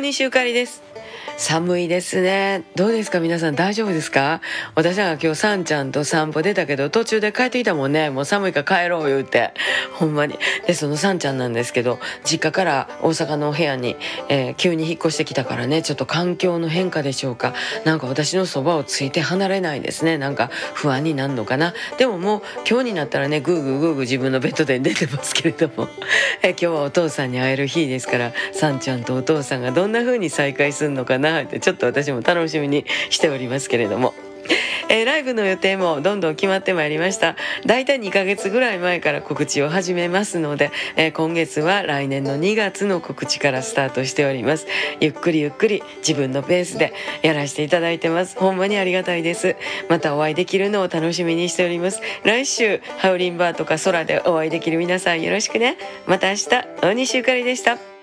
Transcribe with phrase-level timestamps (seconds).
[0.00, 0.82] 西ゆかりです。
[1.42, 2.64] 寒いですね。
[2.76, 3.18] どうですか？
[3.18, 4.42] 皆さん大丈夫ですか？
[4.74, 8.10] 私は今日さんちゃんと散歩出たけど途中で帰ってきたもんね。
[8.10, 9.54] もう寒いから帰ろう言うて。
[9.94, 10.38] ほんまに。
[10.66, 13.96] でそのさんちゃんなんですけど実家から大阪のお部屋に、
[14.28, 15.80] えー、急に引っ越してきたからね。
[15.80, 17.54] ちょっと環境の変化でしょうか。
[17.86, 20.18] なんか私のそばをついて離れないですね。
[20.18, 21.72] なんか不安になるのかな。
[21.96, 25.88] でももう今日になったらねグーグーグーグー自分のベッドで出てますけれども、
[26.44, 31.29] えー、今日はお父さんに会える日ですからさんちゃんとお父さんがどんな風に再会するのかな。
[31.32, 34.14] なってちょっと私も楽しみにしておりますけれども。
[34.90, 37.36] えー、ライブの予定もどんどん決まってまいりました。
[37.64, 44.66] だいたい2ヶ月ぐらい前から告知を始めますので、えー、今月は来年の2月の告知からスタートしております。
[45.00, 48.36] ゆっくりゆっくり自分のペースでやらせていただいてます。
[48.36, 49.54] ほんまにありがたいです。
[49.88, 52.00] またお会いできるのを楽しみにしております。
[52.24, 55.76] 来週ハウリンバーとか空でお会いできる皆さんよろしくね。
[56.08, 56.48] また明日
[56.80, 57.99] 大西ゆかりでした。